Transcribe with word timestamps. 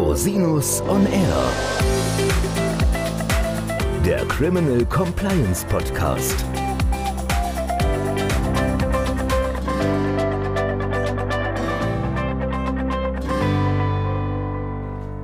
Rosinus 0.00 0.80
on 0.88 1.06
Air. 1.12 1.52
Der 4.02 4.24
Criminal 4.28 4.82
Compliance 4.86 5.66
Podcast. 5.66 6.42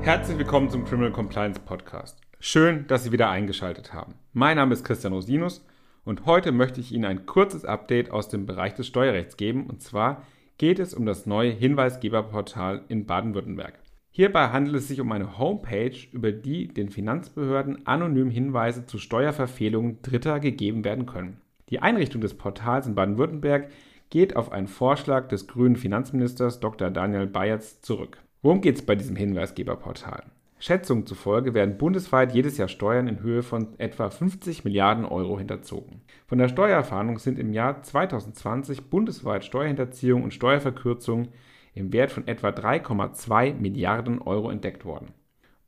Herzlich 0.03 0.37
willkommen 0.37 0.69
zum 0.69 0.85
Criminal 0.85 1.11
Compliance 1.11 1.59
Podcast. 1.59 2.21
Schön, 2.39 2.87
dass 2.87 3.05
Sie 3.05 3.13
wieder 3.13 3.31
eingeschaltet 3.31 3.95
haben. 3.95 4.17
Mein 4.35 4.57
Name 4.57 4.75
ist 4.75 4.85
Christian 4.85 5.15
Rosinus 5.15 5.65
und 6.05 6.27
heute 6.27 6.53
möchte 6.53 6.81
ich 6.83 6.93
Ihnen 6.93 7.07
ein 7.07 7.25
kurzes 7.25 7.65
Update 7.65 8.11
aus 8.11 8.29
dem 8.29 8.45
Bereich 8.45 8.75
des 8.75 8.87
Steuerrechts 8.87 9.39
geben 9.39 9.69
und 9.69 9.83
zwar 9.83 10.23
geht 10.59 10.79
es 10.79 10.93
um 10.93 11.07
das 11.07 11.25
neue 11.25 11.51
Hinweisgeberportal 11.51 12.85
in 12.89 13.07
Baden-Württemberg. 13.07 13.79
Hierbei 14.17 14.49
handelt 14.49 14.77
es 14.77 14.89
sich 14.89 14.99
um 15.03 15.13
eine 15.13 15.37
Homepage, 15.37 15.95
über 16.11 16.33
die 16.33 16.69
den 16.69 16.89
Finanzbehörden 16.89 17.87
anonym 17.87 18.31
Hinweise 18.31 18.87
zu 18.87 18.97
Steuerverfehlungen 18.97 20.01
Dritter 20.01 20.41
gegeben 20.41 20.87
werden 20.87 21.05
können. 21.05 21.43
Die 21.69 21.81
Einrichtung 21.81 22.23
des 22.23 22.33
Portals 22.33 22.87
in 22.87 22.95
Baden-Württemberg 22.95 23.69
geht 24.09 24.35
auf 24.35 24.53
einen 24.53 24.69
Vorschlag 24.69 25.29
des 25.29 25.47
grünen 25.47 25.77
Finanzministers 25.77 26.61
Dr. 26.61 26.89
Daniel 26.89 27.27
Bayerz 27.27 27.83
zurück. 27.83 28.17
Worum 28.41 28.63
geht 28.63 28.77
es 28.77 28.87
bei 28.87 28.95
diesem 28.95 29.17
Hinweisgeberportal? 29.17 30.23
Schätzungen 30.59 31.05
zufolge 31.05 31.53
werden 31.53 31.77
bundesweit 31.77 32.35
jedes 32.35 32.57
Jahr 32.57 32.69
Steuern 32.69 33.09
in 33.09 33.21
Höhe 33.21 33.43
von 33.43 33.79
etwa 33.79 34.09
50 34.09 34.65
Milliarden 34.65 35.05
Euro 35.05 35.37
hinterzogen. 35.37 36.01
Von 36.27 36.39
der 36.39 36.49
Steuerfahndung 36.49 37.19
sind 37.19 37.39
im 37.39 37.53
Jahr 37.53 37.83
2020 37.83 38.89
bundesweit 38.89 39.45
Steuerhinterziehung 39.45 40.23
und 40.23 40.33
Steuerverkürzungen 40.33 41.29
im 41.77 41.93
Wert 41.93 42.11
von 42.11 42.27
etwa 42.27 42.49
3,2 42.49 43.55
Milliarden 43.55 44.21
Euro 44.21 44.51
entdeckt 44.51 44.85
worden. 44.85 45.13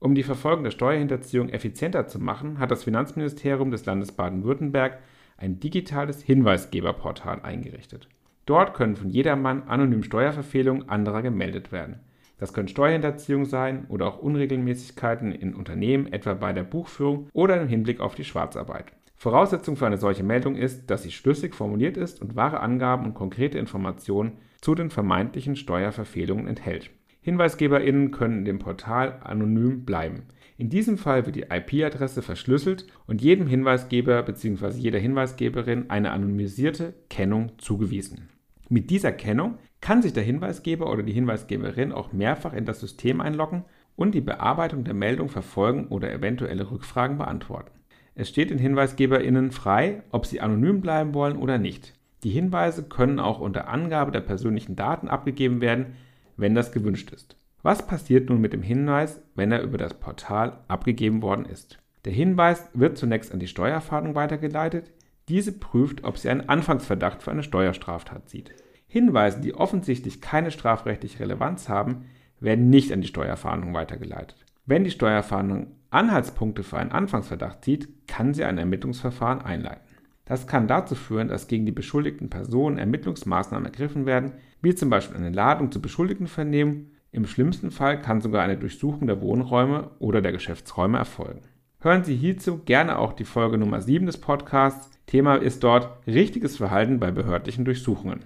Um 0.00 0.14
die 0.14 0.22
Verfolgung 0.22 0.64
der 0.64 0.70
Steuerhinterziehung 0.70 1.50
effizienter 1.50 2.06
zu 2.06 2.18
machen, 2.18 2.58
hat 2.58 2.70
das 2.70 2.84
Finanzministerium 2.84 3.70
des 3.70 3.84
Landes 3.84 4.12
Baden-Württemberg 4.12 4.98
ein 5.36 5.60
digitales 5.60 6.22
Hinweisgeberportal 6.22 7.42
eingerichtet. 7.42 8.08
Dort 8.46 8.74
können 8.74 8.96
von 8.96 9.10
jedermann 9.10 9.64
anonym 9.64 10.02
Steuerverfehlungen 10.02 10.88
anderer 10.88 11.22
gemeldet 11.22 11.72
werden. 11.72 12.00
Das 12.38 12.52
können 12.52 12.68
Steuerhinterziehung 12.68 13.44
sein 13.44 13.86
oder 13.88 14.06
auch 14.06 14.18
Unregelmäßigkeiten 14.18 15.32
in 15.32 15.54
Unternehmen, 15.54 16.10
etwa 16.12 16.34
bei 16.34 16.52
der 16.52 16.62
Buchführung 16.62 17.28
oder 17.32 17.60
im 17.60 17.68
Hinblick 17.68 18.00
auf 18.00 18.14
die 18.14 18.24
Schwarzarbeit. 18.24 18.86
Voraussetzung 19.16 19.76
für 19.76 19.86
eine 19.86 19.98
solche 19.98 20.22
Meldung 20.22 20.54
ist, 20.54 20.88
dass 20.88 21.02
sie 21.02 21.10
schlüssig 21.10 21.54
formuliert 21.54 21.96
ist 21.96 22.22
und 22.22 22.36
wahre 22.36 22.60
Angaben 22.60 23.04
und 23.04 23.14
konkrete 23.14 23.58
Informationen 23.58 24.38
zu 24.60 24.74
den 24.74 24.90
vermeintlichen 24.90 25.56
Steuerverfehlungen 25.56 26.46
enthält. 26.46 26.90
HinweisgeberInnen 27.20 28.10
können 28.10 28.38
in 28.38 28.44
dem 28.44 28.58
Portal 28.58 29.20
anonym 29.22 29.84
bleiben. 29.84 30.24
In 30.56 30.70
diesem 30.70 30.98
Fall 30.98 31.26
wird 31.26 31.36
die 31.36 31.46
IP-Adresse 31.50 32.22
verschlüsselt 32.22 32.86
und 33.06 33.22
jedem 33.22 33.46
Hinweisgeber 33.46 34.22
bzw. 34.22 34.78
jeder 34.78 34.98
Hinweisgeberin 34.98 35.90
eine 35.90 36.10
anonymisierte 36.10 36.94
Kennung 37.10 37.52
zugewiesen. 37.58 38.28
Mit 38.68 38.90
dieser 38.90 39.12
Kennung 39.12 39.58
kann 39.80 40.02
sich 40.02 40.12
der 40.12 40.24
Hinweisgeber 40.24 40.90
oder 40.90 41.02
die 41.02 41.12
Hinweisgeberin 41.12 41.92
auch 41.92 42.12
mehrfach 42.12 42.52
in 42.52 42.64
das 42.64 42.80
System 42.80 43.20
einloggen 43.20 43.64
und 43.94 44.14
die 44.14 44.20
Bearbeitung 44.20 44.84
der 44.84 44.94
Meldung 44.94 45.28
verfolgen 45.28 45.88
oder 45.88 46.12
eventuelle 46.12 46.70
Rückfragen 46.70 47.18
beantworten. 47.18 47.70
Es 48.14 48.28
steht 48.28 48.50
den 48.50 48.58
HinweisgeberInnen 48.58 49.52
frei, 49.52 50.02
ob 50.10 50.26
sie 50.26 50.40
anonym 50.40 50.80
bleiben 50.80 51.14
wollen 51.14 51.36
oder 51.36 51.58
nicht. 51.58 51.97
Die 52.24 52.30
Hinweise 52.30 52.82
können 52.82 53.20
auch 53.20 53.40
unter 53.40 53.68
Angabe 53.68 54.10
der 54.10 54.20
persönlichen 54.20 54.76
Daten 54.76 55.08
abgegeben 55.08 55.60
werden, 55.60 55.94
wenn 56.36 56.54
das 56.54 56.72
gewünscht 56.72 57.12
ist. 57.12 57.36
Was 57.62 57.86
passiert 57.86 58.28
nun 58.28 58.40
mit 58.40 58.52
dem 58.52 58.62
Hinweis, 58.62 59.20
wenn 59.34 59.52
er 59.52 59.62
über 59.62 59.78
das 59.78 59.94
Portal 59.94 60.60
abgegeben 60.68 61.22
worden 61.22 61.44
ist? 61.44 61.78
Der 62.04 62.12
Hinweis 62.12 62.68
wird 62.74 62.96
zunächst 62.96 63.32
an 63.32 63.40
die 63.40 63.48
Steuerfahndung 63.48 64.14
weitergeleitet. 64.14 64.90
Diese 65.28 65.52
prüft, 65.52 66.04
ob 66.04 66.16
sie 66.16 66.30
einen 66.30 66.48
Anfangsverdacht 66.48 67.22
für 67.22 67.30
eine 67.30 67.42
Steuerstraftat 67.42 68.28
sieht. 68.28 68.52
Hinweise, 68.86 69.40
die 69.40 69.54
offensichtlich 69.54 70.20
keine 70.20 70.50
strafrechtliche 70.50 71.20
Relevanz 71.20 71.68
haben, 71.68 72.06
werden 72.40 72.70
nicht 72.70 72.92
an 72.92 73.00
die 73.00 73.08
Steuerfahndung 73.08 73.74
weitergeleitet. 73.74 74.46
Wenn 74.64 74.84
die 74.84 74.90
Steuerfahndung 74.90 75.72
Anhaltspunkte 75.90 76.62
für 76.62 76.78
einen 76.78 76.92
Anfangsverdacht 76.92 77.64
sieht, 77.64 77.88
kann 78.06 78.34
sie 78.34 78.44
ein 78.44 78.58
Ermittlungsverfahren 78.58 79.40
einleiten. 79.40 79.87
Das 80.28 80.46
kann 80.46 80.68
dazu 80.68 80.94
führen, 80.94 81.28
dass 81.28 81.48
gegen 81.48 81.64
die 81.64 81.72
beschuldigten 81.72 82.28
Personen 82.28 82.76
Ermittlungsmaßnahmen 82.76 83.64
ergriffen 83.64 84.04
werden, 84.04 84.32
wie 84.60 84.74
zum 84.74 84.90
Beispiel 84.90 85.16
eine 85.16 85.30
Ladung 85.30 85.72
zu 85.72 85.80
Beschuldigten 85.80 86.26
vernehmen. 86.26 86.92
Im 87.12 87.26
schlimmsten 87.26 87.70
Fall 87.70 88.02
kann 88.02 88.20
sogar 88.20 88.42
eine 88.42 88.58
Durchsuchung 88.58 89.06
der 89.06 89.22
Wohnräume 89.22 89.90
oder 90.00 90.20
der 90.20 90.32
Geschäftsräume 90.32 90.98
erfolgen. 90.98 91.40
Hören 91.80 92.04
Sie 92.04 92.14
hierzu 92.14 92.58
gerne 92.58 92.98
auch 92.98 93.14
die 93.14 93.24
Folge 93.24 93.56
Nummer 93.56 93.80
7 93.80 94.04
des 94.04 94.18
Podcasts. 94.18 94.90
Thema 95.06 95.36
ist 95.36 95.64
dort 95.64 96.06
richtiges 96.06 96.58
Verhalten 96.58 97.00
bei 97.00 97.10
behördlichen 97.10 97.64
Durchsuchungen. 97.64 98.20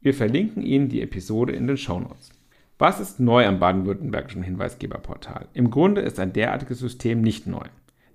Wir 0.00 0.14
verlinken 0.14 0.62
Ihnen 0.62 0.88
die 0.88 1.02
Episode 1.02 1.52
in 1.52 1.66
den 1.66 1.78
Shownotes. 1.78 2.30
Was 2.78 3.00
ist 3.00 3.18
neu 3.18 3.44
am 3.44 3.58
baden-württembergischen 3.58 4.44
Hinweisgeberportal? 4.44 5.48
Im 5.52 5.70
Grunde 5.70 6.00
ist 6.02 6.20
ein 6.20 6.32
derartiges 6.32 6.78
System 6.78 7.22
nicht 7.22 7.48
neu. 7.48 7.64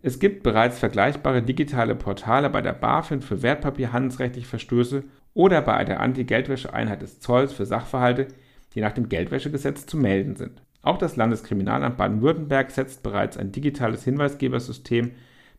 Es 0.07 0.19
gibt 0.19 0.43
bereits 0.43 0.77
vergleichbare 0.77 1.41
digitale 1.41 1.95
Portale 1.95 2.51
bei 2.51 2.61
der 2.61 2.73
BaFin 2.73 3.23
für 3.23 3.41
wertpapierhandelsrechtliche 3.41 4.47
Verstöße 4.47 5.03
oder 5.33 5.63
bei 5.63 5.83
der 5.83 5.99
Anti-Geldwäsche-Einheit 5.99 7.01
des 7.01 7.21
Zolls 7.21 7.53
für 7.53 7.65
Sachverhalte, 7.65 8.27
die 8.75 8.81
nach 8.81 8.91
dem 8.91 9.09
Geldwäschegesetz 9.09 9.87
zu 9.87 9.97
melden 9.97 10.35
sind. 10.35 10.61
Auch 10.83 10.99
das 10.99 11.15
Landeskriminalamt 11.15 11.97
Baden-Württemberg 11.97 12.69
setzt 12.69 13.01
bereits 13.01 13.35
ein 13.35 13.51
digitales 13.51 14.03
Hinweisgebersystem 14.03 15.13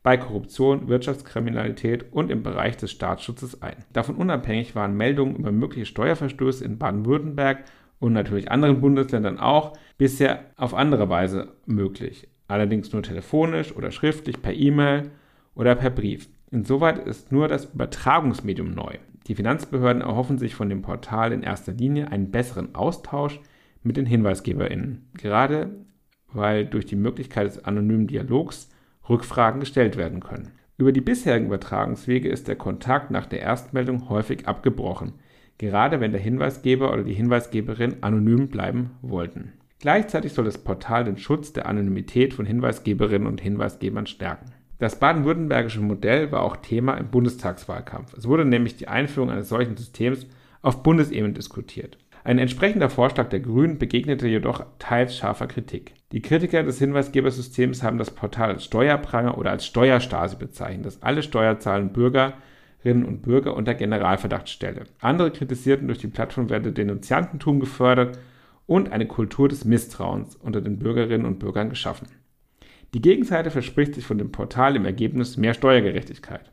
bei 0.05 0.17
Korruption, 0.17 0.87
Wirtschaftskriminalität 0.87 2.13
und 2.13 2.31
im 2.31 2.45
Bereich 2.45 2.77
des 2.77 2.93
Staatsschutzes 2.93 3.63
ein. 3.63 3.85
Davon 3.93 4.15
unabhängig 4.15 4.77
waren 4.77 4.97
Meldungen 4.97 5.35
über 5.35 5.51
mögliche 5.51 5.87
Steuerverstöße 5.87 6.65
in 6.65 6.79
Baden-Württemberg 6.79 7.65
und 7.99 8.13
natürlich 8.13 8.49
anderen 8.53 8.81
Bundesländern 8.81 9.41
auch 9.41 9.73
bisher 9.99 10.45
auf 10.57 10.73
andere 10.73 11.09
Weise 11.09 11.49
möglich 11.67 12.29
allerdings 12.49 12.93
nur 12.93 13.03
telefonisch 13.03 13.75
oder 13.75 13.91
schriftlich 13.91 14.41
per 14.43 14.55
E-Mail 14.55 15.11
oder 15.55 15.75
per 15.75 15.91
Brief. 15.91 16.29
Insoweit 16.51 16.99
ist 17.07 17.33
nur 17.33 17.49
das 17.49 17.67
Übertragungsmedium 17.67 18.71
neu. 18.71 18.99
Die 19.27 19.35
Finanzbehörden 19.35 20.03
erhoffen 20.03 20.39
sich 20.39 20.55
von 20.55 20.69
dem 20.69 20.83
Portal 20.83 21.33
in 21.33 21.43
erster 21.43 21.73
Linie 21.73 22.13
einen 22.13 22.31
besseren 22.31 22.75
Austausch 22.75 23.41
mit 23.83 23.97
den 23.97 24.07
HinweisgeberInnen, 24.07 25.11
gerade 25.15 25.71
weil 26.33 26.67
durch 26.67 26.87
die 26.87 26.97
Möglichkeit 26.97 27.47
des 27.47 27.65
anonymen 27.65 28.07
Dialogs 28.07 28.69
Rückfragen 29.09 29.61
gestellt 29.61 29.97
werden 29.97 30.21
können. 30.21 30.51
Über 30.79 30.93
die 30.93 31.01
bisherigen 31.01 31.47
Übertragungswege 31.47 32.29
ist 32.29 32.49
der 32.49 32.57
Kontakt 32.57 33.11
nach 33.11 33.27
der 33.27 33.41
Erstmeldung 33.41 34.09
häufig 34.09 34.47
abgebrochen, 34.47 35.15
gerade 35.59 36.01
wenn 36.01 36.13
der 36.13 36.21
Hinweisgeber 36.21 36.93
oder 36.93 37.03
die 37.03 37.15
Hinweisgeberin 37.15 38.03
anonym 38.03 38.49
bleiben 38.49 38.91
wollten. 39.01 39.53
Gleichzeitig 39.81 40.33
soll 40.33 40.47
das 40.47 40.59
Portal 40.59 41.05
den 41.05 41.19
Schutz 41.19 41.53
der 41.53 41.67
Anonymität 41.67 42.35
von 42.35 42.47
Hinweisgeberinnen 42.47 43.29
und 43.29 43.41
Hinweisgebern 43.41 44.07
stärken. 44.07 44.53
Das 44.79 44.99
baden-württembergische 44.99 45.81
Modell 45.81 46.33
war 46.33 46.43
auch 46.43 46.57
Thema 46.57 46.95
im 46.95 47.09
Bundestagswahlkampf. 47.09 48.15
Es 48.15 48.29
wurde 48.29 48.45
nämlich 48.45 48.77
die 48.77 48.89
Einführung 48.89 49.31
eines 49.31 49.49
solchen 49.49 49.77
Systems 49.77 50.27
auf 50.63 50.83
Bundesebene 50.83 51.33
diskutiert. 51.33 51.99
Ein 52.25 52.39
entsprechender 52.39 52.91
Vorschlag 52.91 53.29
der 53.29 53.41
Grünen 53.41 53.79
begegnete 53.79 54.27
jedoch 54.27 54.67
teils 54.79 55.17
scharfer 55.17 55.47
Kritik. 55.47 55.95
Die 56.13 56.23
Kritiker 56.23 56.63
des 56.63 56.79
Hinweisgebersystems 56.79 57.83
haben 57.83 57.99
das 57.99 58.11
Portal 58.11 58.51
als 58.51 58.65
Steuerpranger 58.65 59.39
oder 59.39 59.51
als 59.51 59.65
Steuerstasi 59.65 60.37
bezeichnet, 60.37 60.87
das 60.87 61.03
alle 61.03 61.23
steuerzahlenden 61.23 61.93
Bürgerinnen 61.93 63.05
und 63.05 63.23
Bürger 63.23 63.55
unter 63.55 63.75
Generalverdacht 63.75 64.49
stelle. 64.49 64.85
Andere 65.01 65.31
kritisierten, 65.31 65.87
durch 65.87 65.99
die 65.99 66.09
Plattform 66.09 66.51
werde 66.51 66.73
Denunziantentum 66.73 67.61
gefördert 67.61 68.19
und 68.67 68.93
eine 68.93 69.07
Kultur 69.07 69.49
des 69.49 69.65
Misstrauens 69.65 70.37
unter 70.37 70.61
den 70.61 70.79
Bürgerinnen 70.79 71.27
und 71.27 71.39
Bürgern 71.39 71.71
geschaffen. 71.71 72.09
Die 72.95 73.01
Gegenseite 73.01 73.51
verspricht 73.51 73.95
sich 73.95 74.05
von 74.05 74.19
dem 74.19 74.33
Portal 74.33 74.77
im 74.77 74.85
Ergebnis 74.85 75.37
mehr 75.37 75.55
Steuergerechtigkeit. 75.55 76.51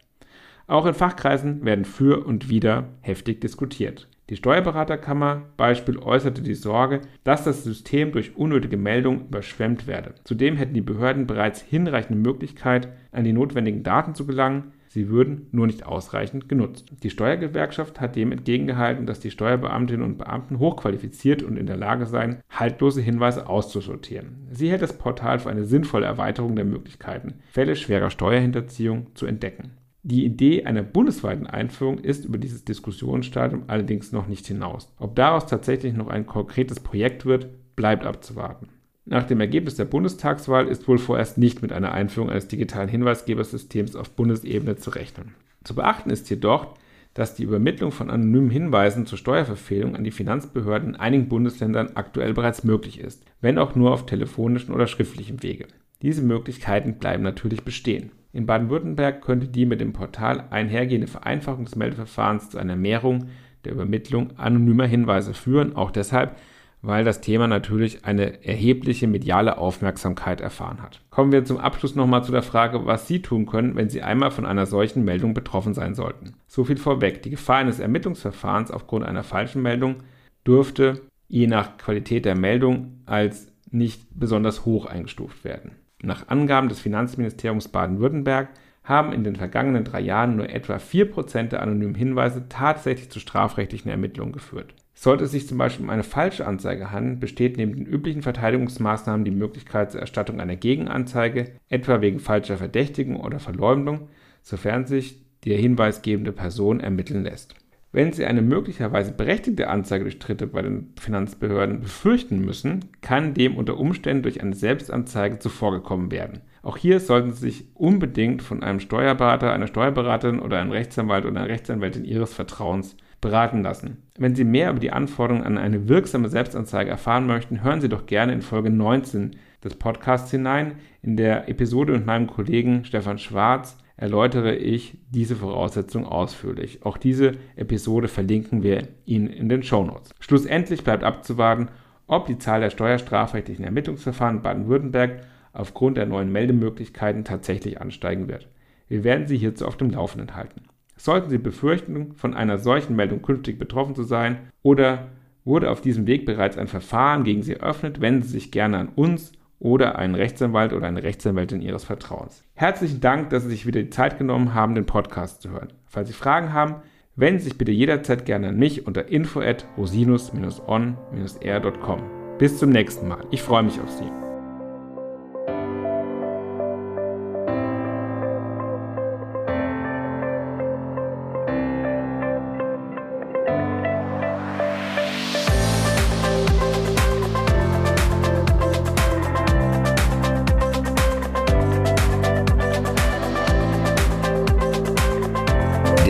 Auch 0.67 0.85
in 0.85 0.93
Fachkreisen 0.93 1.65
werden 1.65 1.85
für 1.85 2.25
und 2.25 2.49
wider 2.49 2.89
heftig 3.01 3.41
diskutiert. 3.41 4.07
Die 4.29 4.37
Steuerberaterkammer 4.37 5.49
Beispiel 5.57 5.99
äußerte 5.99 6.41
die 6.41 6.53
Sorge, 6.53 7.01
dass 7.25 7.43
das 7.43 7.63
System 7.63 8.13
durch 8.13 8.37
unnötige 8.37 8.77
Meldungen 8.77 9.27
überschwemmt 9.27 9.85
werde. 9.85 10.15
Zudem 10.23 10.55
hätten 10.55 10.73
die 10.73 10.81
Behörden 10.81 11.27
bereits 11.27 11.61
hinreichende 11.61 12.19
Möglichkeit, 12.19 12.87
an 13.11 13.25
die 13.25 13.33
notwendigen 13.33 13.83
Daten 13.83 14.15
zu 14.15 14.25
gelangen, 14.25 14.71
Sie 14.93 15.09
würden 15.09 15.47
nur 15.51 15.65
nicht 15.65 15.87
ausreichend 15.87 16.47
genutzt. 16.47 16.85
Die 17.01 17.09
Steuergewerkschaft 17.09 17.99
hat 17.99 18.15
dem 18.15 18.31
entgegengehalten, 18.31 19.07
dass 19.07 19.19
die 19.19 19.31
Steuerbeamtinnen 19.31 20.05
und 20.05 20.19
Beamten 20.19 20.59
hochqualifiziert 20.59 21.41
und 21.41 21.57
in 21.57 21.65
der 21.65 21.77
Lage 21.77 22.05
seien, 22.05 22.41
haltlose 22.51 23.01
Hinweise 23.01 23.49
auszusortieren. 23.49 24.45
Sie 24.51 24.69
hält 24.69 24.83
das 24.83 24.95
Portal 24.95 25.39
für 25.39 25.49
eine 25.49 25.65
sinnvolle 25.65 26.05
Erweiterung 26.05 26.55
der 26.55 26.65
Möglichkeiten, 26.65 27.39
Fälle 27.49 27.75
schwerer 27.75 28.11
Steuerhinterziehung 28.11 29.07
zu 29.15 29.25
entdecken. 29.25 29.71
Die 30.03 30.25
Idee 30.25 30.65
einer 30.65 30.83
bundesweiten 30.83 31.47
Einführung 31.47 31.97
ist 31.97 32.25
über 32.25 32.37
dieses 32.37 32.63
Diskussionsstadium 32.63 33.63
allerdings 33.65 34.11
noch 34.11 34.27
nicht 34.27 34.45
hinaus. 34.45 34.93
Ob 34.99 35.15
daraus 35.15 35.47
tatsächlich 35.47 35.95
noch 35.95 36.09
ein 36.09 36.27
konkretes 36.27 36.79
Projekt 36.79 37.25
wird, 37.25 37.49
bleibt 37.75 38.05
abzuwarten. 38.05 38.67
Nach 39.05 39.23
dem 39.23 39.41
Ergebnis 39.41 39.75
der 39.75 39.85
Bundestagswahl 39.85 40.67
ist 40.67 40.87
wohl 40.87 40.97
vorerst 40.97 41.37
nicht 41.37 41.61
mit 41.61 41.73
einer 41.73 41.91
Einführung 41.91 42.29
eines 42.29 42.47
digitalen 42.47 42.87
Hinweisgebersystems 42.87 43.95
auf 43.95 44.11
Bundesebene 44.11 44.77
zu 44.77 44.91
rechnen. 44.91 45.35
Zu 45.63 45.75
beachten 45.75 46.09
ist 46.09 46.29
jedoch, 46.29 46.75
dass 47.13 47.35
die 47.35 47.43
Übermittlung 47.43 47.91
von 47.91 48.09
anonymen 48.09 48.49
Hinweisen 48.49 49.05
zur 49.05 49.17
Steuerverfehlung 49.17 49.95
an 49.95 50.03
die 50.03 50.11
Finanzbehörden 50.11 50.89
in 50.89 50.95
einigen 50.95 51.27
Bundesländern 51.27 51.91
aktuell 51.95 52.33
bereits 52.33 52.63
möglich 52.63 52.99
ist, 52.99 53.23
wenn 53.41 53.57
auch 53.57 53.75
nur 53.75 53.91
auf 53.91 54.05
telefonischen 54.05 54.73
oder 54.73 54.87
schriftlichem 54.87 55.43
Wege. 55.43 55.67
Diese 56.01 56.23
Möglichkeiten 56.23 56.95
bleiben 56.95 57.23
natürlich 57.23 57.63
bestehen. 57.63 58.11
In 58.31 58.45
Baden-Württemberg 58.45 59.21
könnte 59.21 59.47
die 59.47 59.65
mit 59.65 59.79
dem 59.79 59.93
Portal 59.93 60.45
einhergehende 60.49 61.07
Vereinfachung 61.07 61.65
des 61.65 61.75
Meldeverfahrens 61.75 62.49
zu 62.49 62.57
einer 62.57 62.75
Mehrung 62.75 63.27
der 63.63 63.73
Übermittlung 63.73 64.31
anonymer 64.37 64.87
Hinweise 64.87 65.33
führen, 65.33 65.75
auch 65.75 65.91
deshalb, 65.91 66.35
weil 66.83 67.05
das 67.05 67.21
Thema 67.21 67.47
natürlich 67.47 68.03
eine 68.03 68.45
erhebliche 68.45 69.07
mediale 69.07 69.57
Aufmerksamkeit 69.57 70.41
erfahren 70.41 70.81
hat. 70.81 71.01
Kommen 71.09 71.31
wir 71.31 71.45
zum 71.45 71.57
Abschluss 71.57 71.95
nochmal 71.95 72.25
zu 72.25 72.33
der 72.33 72.43
Frage, 72.43 72.85
was 72.85 73.07
Sie 73.07 73.21
tun 73.21 73.45
können, 73.45 73.77
wenn 73.77 73.89
Sie 73.89 74.03
einmal 74.03 74.31
von 74.31 74.45
einer 74.45 74.65
solchen 74.65 75.05
Meldung 75.05 75.33
betroffen 75.33 75.73
sein 75.73 75.95
sollten. 75.95 76.33
So 76.45 76.65
viel 76.65 76.77
vorweg. 76.77 77.23
Die 77.23 77.29
Gefahr 77.29 77.57
eines 77.57 77.79
Ermittlungsverfahrens 77.79 78.69
aufgrund 78.69 79.05
einer 79.05 79.23
falschen 79.23 79.61
Meldung 79.61 80.03
dürfte 80.45 81.01
je 81.29 81.47
nach 81.47 81.77
Qualität 81.77 82.25
der 82.25 82.35
Meldung 82.35 83.01
als 83.05 83.47
nicht 83.71 84.05
besonders 84.13 84.65
hoch 84.65 84.85
eingestuft 84.85 85.45
werden. 85.45 85.71
Nach 86.01 86.27
Angaben 86.27 86.67
des 86.67 86.81
Finanzministeriums 86.81 87.69
Baden-Württemberg 87.69 88.49
haben 88.83 89.13
in 89.13 89.23
den 89.23 89.37
vergangenen 89.37 89.85
drei 89.85 90.01
Jahren 90.01 90.35
nur 90.35 90.49
etwa 90.49 90.75
4% 90.75 91.43
der 91.43 91.61
anonymen 91.61 91.95
Hinweise 91.95 92.49
tatsächlich 92.49 93.09
zu 93.09 93.21
strafrechtlichen 93.21 93.89
Ermittlungen 93.89 94.33
geführt. 94.33 94.75
Sollte 94.93 95.25
es 95.25 95.31
sich 95.31 95.47
zum 95.47 95.57
Beispiel 95.57 95.83
um 95.83 95.89
eine 95.89 96.03
falsche 96.03 96.45
Anzeige 96.45 96.91
handeln, 96.91 97.19
besteht 97.19 97.57
neben 97.57 97.75
den 97.75 97.85
üblichen 97.85 98.21
Verteidigungsmaßnahmen 98.21 99.25
die 99.25 99.31
Möglichkeit 99.31 99.91
zur 99.91 100.01
Erstattung 100.01 100.39
einer 100.39 100.55
Gegenanzeige, 100.55 101.51
etwa 101.67 102.01
wegen 102.01 102.19
falscher 102.19 102.57
Verdächtigung 102.57 103.19
oder 103.19 103.39
Verleumdung, 103.39 104.09
sofern 104.43 104.85
sich 104.85 105.23
die 105.43 105.55
hinweisgebende 105.55 106.31
Person 106.31 106.79
ermitteln 106.79 107.23
lässt. 107.23 107.55
Wenn 107.91 108.11
Sie 108.11 108.25
eine 108.25 108.41
möglicherweise 108.41 109.11
berechtigte 109.11 109.67
Anzeige 109.67 110.05
durch 110.05 110.17
Dritte 110.17 110.47
bei 110.47 110.63
den 110.63 110.93
Finanzbehörden 110.99 111.79
befürchten 111.81 112.39
müssen, 112.39 112.85
kann 113.01 113.35
dem 113.35 113.55
unter 113.55 113.77
Umständen 113.77 114.23
durch 114.23 114.41
eine 114.41 114.55
Selbstanzeige 114.55 115.37
zuvorgekommen 115.37 116.11
werden. 116.11 116.41
Auch 116.63 116.77
hier 116.77 116.99
sollten 116.99 117.33
Sie 117.33 117.41
sich 117.41 117.65
unbedingt 117.75 118.41
von 118.41 118.63
einem 118.63 118.79
Steuerberater, 118.79 119.53
einer 119.53 119.67
Steuerberaterin 119.67 120.39
oder 120.39 120.59
einem 120.59 120.71
Rechtsanwalt 120.71 121.25
oder 121.25 121.41
einer 121.41 121.49
Rechtsanwältin 121.49 122.03
Ihres 122.03 122.33
Vertrauens 122.33 122.97
beraten 123.23 123.63
lassen. 123.63 124.03
Wenn 124.19 124.35
Sie 124.35 124.43
mehr 124.43 124.69
über 124.69 124.79
die 124.79 124.91
Anforderungen 124.91 125.45
an 125.45 125.57
eine 125.57 125.87
wirksame 125.89 126.29
Selbstanzeige 126.29 126.91
erfahren 126.91 127.25
möchten, 127.25 127.63
hören 127.63 127.81
Sie 127.81 127.89
doch 127.89 128.05
gerne 128.05 128.33
in 128.33 128.43
Folge 128.43 128.69
19 128.69 129.31
des 129.63 129.75
Podcasts 129.75 130.29
hinein. 130.29 130.73
In 131.01 131.17
der 131.17 131.49
Episode 131.49 131.93
mit 131.93 132.05
meinem 132.05 132.27
Kollegen 132.27 132.85
Stefan 132.85 133.17
Schwarz 133.17 133.77
erläutere 133.97 134.55
ich 134.55 134.97
diese 135.09 135.35
Voraussetzung 135.35 136.05
ausführlich. 136.05 136.85
Auch 136.85 136.97
diese 136.97 137.31
Episode 137.55 138.07
verlinken 138.07 138.61
wir 138.61 138.89
Ihnen 139.05 139.27
in 139.27 139.49
den 139.49 139.63
Show 139.63 139.83
Notes. 139.83 140.13
Schlussendlich 140.19 140.83
bleibt 140.83 141.03
abzuwarten, 141.03 141.69
ob 142.07 142.27
die 142.27 142.37
Zahl 142.37 142.59
der 142.59 142.69
steuerstrafrechtlichen 142.69 143.63
Ermittlungsverfahren 143.63 144.37
in 144.37 144.43
Baden-Württemberg 144.43 145.21
aufgrund 145.53 145.97
der 145.97 146.05
neuen 146.05 146.31
Meldemöglichkeiten 146.31 147.23
tatsächlich 147.23 147.79
ansteigen 147.79 148.27
wird. 148.27 148.49
Wir 148.89 149.03
werden 149.03 149.27
Sie 149.27 149.37
hierzu 149.37 149.65
auf 149.65 149.77
dem 149.77 149.91
Laufenden 149.91 150.35
halten. 150.35 150.63
Sollten 150.95 151.29
Sie 151.29 151.37
befürchten, 151.37 152.13
von 152.15 152.33
einer 152.33 152.57
solchen 152.57 152.95
Meldung 152.95 153.21
künftig 153.21 153.59
betroffen 153.59 153.95
zu 153.95 154.03
sein 154.03 154.39
oder 154.61 155.09
wurde 155.45 155.69
auf 155.69 155.81
diesem 155.81 156.07
Weg 156.07 156.25
bereits 156.25 156.57
ein 156.57 156.67
Verfahren 156.67 157.23
gegen 157.23 157.43
Sie 157.43 157.53
eröffnet, 157.53 158.01
wenden 158.01 158.23
Sie 158.23 158.29
sich 158.29 158.51
gerne 158.51 158.77
an 158.77 158.89
uns 158.95 159.33
oder 159.59 159.97
einen 159.97 160.15
Rechtsanwalt 160.15 160.73
oder 160.73 160.87
eine 160.87 161.03
Rechtsanwältin 161.03 161.61
Ihres 161.61 161.85
Vertrauens. 161.85 162.43
Herzlichen 162.53 162.99
Dank, 163.01 163.29
dass 163.29 163.43
Sie 163.43 163.49
sich 163.49 163.65
wieder 163.65 163.81
die 163.81 163.89
Zeit 163.89 164.17
genommen 164.17 164.53
haben, 164.53 164.75
den 164.75 164.85
Podcast 164.85 165.41
zu 165.41 165.51
hören. 165.51 165.73
Falls 165.85 166.09
Sie 166.09 166.13
Fragen 166.13 166.53
haben, 166.53 166.75
wenden 167.15 167.39
Sie 167.39 167.45
sich 167.45 167.57
bitte 167.57 167.71
jederzeit 167.71 168.25
gerne 168.25 168.49
an 168.49 168.57
mich 168.57 168.85
unter 168.87 169.07
info 169.07 169.39
at 169.41 169.65
rosinus-on-r.com. 169.77 172.01
Bis 172.37 172.57
zum 172.57 172.71
nächsten 172.71 173.07
Mal. 173.07 173.25
Ich 173.31 173.41
freue 173.41 173.63
mich 173.63 173.79
auf 173.79 173.89
Sie. 173.89 174.22